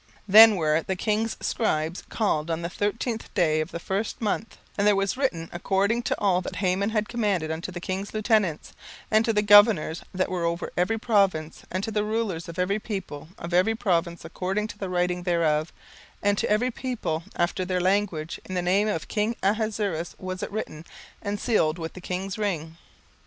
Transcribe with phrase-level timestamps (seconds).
[0.27, 4.57] 17:003:012 Then were the king's scribes called on the thirteenth day of the first month,
[4.75, 8.73] and there was written according to all that Haman had commanded unto the king's lieutenants,
[9.11, 12.79] and to the governors that were over every province, and to the rulers of every
[12.79, 15.71] people of every province according to the writing thereof,
[16.23, 20.49] and to every people after their language; in the name of king Ahasuerus was it
[20.51, 20.83] written,
[21.21, 22.75] and sealed with the king's ring.